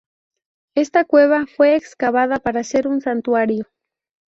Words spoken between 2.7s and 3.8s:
un santuario.